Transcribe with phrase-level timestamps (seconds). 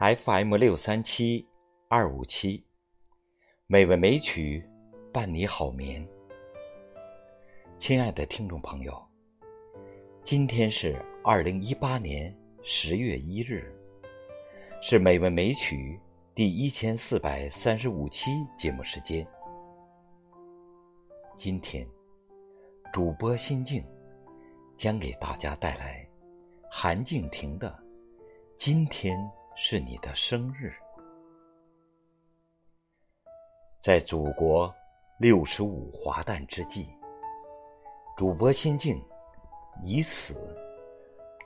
[0.00, 1.44] FM 六三七
[1.88, 2.64] 二五七，
[3.66, 4.64] 美味美曲
[5.12, 6.08] 伴你好眠。
[7.80, 8.96] 亲爱的听众朋友，
[10.22, 12.32] 今天是二零一八年
[12.62, 13.74] 十月一日，
[14.80, 15.98] 是美味美曲
[16.32, 19.26] 第一千四百三十五期节目时间。
[21.34, 21.84] 今天，
[22.92, 23.84] 主播心静
[24.76, 26.08] 将给大家带来
[26.70, 27.68] 韩静婷的
[28.56, 29.18] 《今天》。
[29.60, 30.72] 是你的生日，
[33.80, 34.72] 在祖国
[35.18, 36.88] 六十五华诞之际，
[38.16, 39.04] 主播心境
[39.82, 40.56] 以此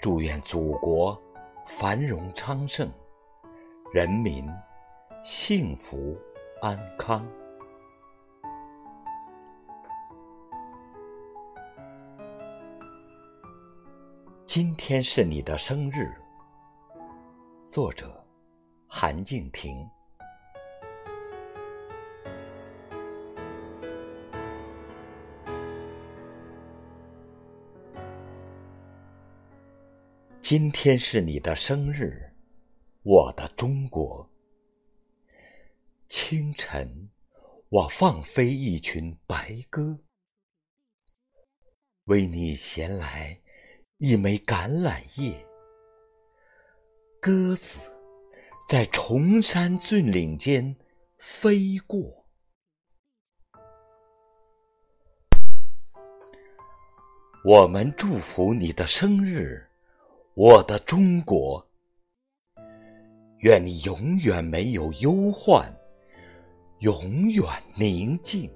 [0.00, 1.20] 祝愿祖国
[1.66, 2.90] 繁荣昌盛，
[3.92, 4.50] 人民
[5.22, 6.18] 幸福
[6.62, 7.30] 安康。
[14.46, 16.10] 今天是你的生日。
[17.70, 18.26] 作者：
[18.86, 19.86] 韩静婷。
[30.40, 32.32] 今天是你的生日，
[33.02, 34.26] 我的中国。
[36.08, 37.10] 清晨，
[37.68, 40.00] 我放飞一群白鸽，
[42.04, 43.42] 为你衔来
[43.98, 45.47] 一枚橄榄叶。
[47.20, 47.80] 鸽子
[48.68, 50.76] 在崇山峻岭间
[51.18, 52.24] 飞过，
[57.44, 59.66] 我们祝福你的生日，
[60.34, 61.66] 我的中国。
[63.40, 65.76] 愿你永远没有忧患，
[66.80, 68.48] 永远宁静。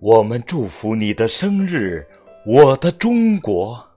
[0.00, 2.06] 我们祝福你的生日，
[2.46, 3.93] 我的中国。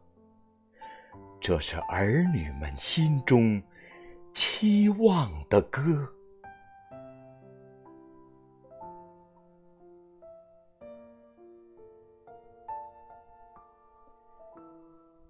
[1.48, 3.64] 这是儿女们心中
[4.34, 5.82] 期望的歌。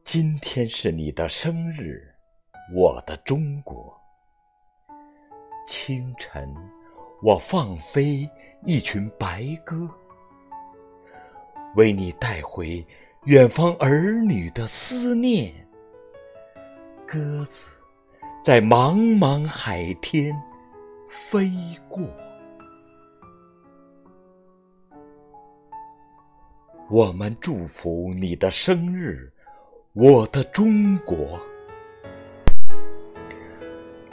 [0.03, 2.11] 今天是你的生日，
[2.73, 3.95] 我的中国。
[5.67, 6.51] 清晨，
[7.21, 8.27] 我放飞
[8.63, 9.87] 一群白鸽，
[11.75, 12.83] 为你带回
[13.25, 15.66] 远方儿女的思念。
[17.07, 17.69] 鸽子
[18.43, 20.35] 在茫茫海天
[21.07, 21.49] 飞
[21.87, 22.05] 过，
[26.89, 29.31] 我们祝福你的生日，
[29.93, 31.39] 我的中国。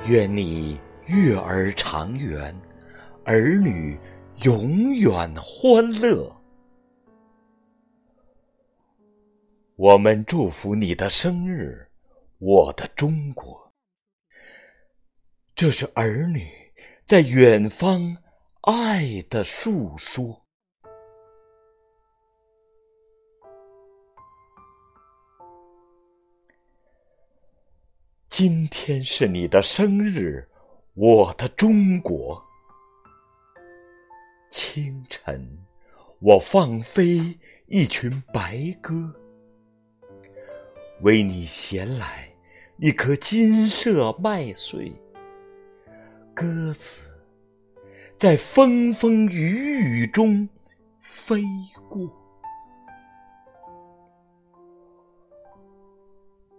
[0.06, 2.54] 愿你月儿长圆，
[3.24, 3.98] 儿女
[4.44, 6.32] 永远欢乐。
[9.74, 11.84] 我们祝福你的生日。
[12.38, 13.72] 我的中国，
[15.54, 16.46] 这是儿女
[17.06, 18.16] 在远方
[18.62, 20.44] 爱的诉说。
[28.28, 30.48] 今天是你的生日，
[30.94, 32.44] 我的中国。
[34.50, 35.64] 清晨，
[36.18, 38.92] 我放飞一群白鸽，
[41.04, 42.28] 为你衔来。
[42.78, 44.92] 一颗金色麦穗，
[46.34, 47.08] 鸽子
[48.18, 50.48] 在风风雨雨中
[51.00, 51.40] 飞
[51.88, 52.10] 过。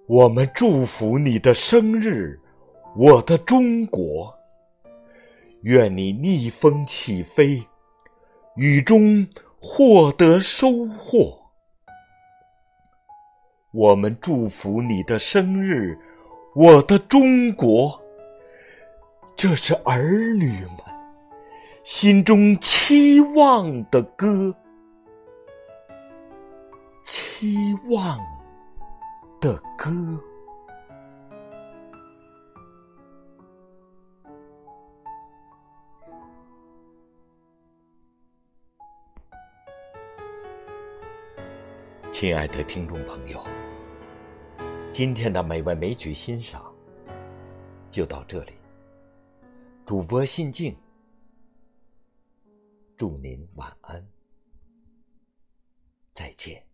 [0.08, 2.40] 我们祝福你的生日，
[2.96, 4.34] 我的中国。
[5.64, 7.62] 愿你逆风起飞，
[8.56, 9.28] 雨中
[9.60, 11.45] 获得收获。
[13.76, 16.00] 我们祝福你的生日，
[16.54, 18.02] 我的中国。
[19.36, 20.78] 这是儿女们
[21.84, 24.56] 心中期望的歌，
[27.04, 28.18] 期望
[29.42, 29.92] 的歌。
[42.18, 43.46] 亲爱的听众朋友。
[44.90, 46.74] 今天的美味美曲欣赏
[47.92, 48.54] 就到这里。
[49.86, 50.74] 主播心静，
[52.96, 54.08] 祝您晚安，
[56.14, 56.66] 再见。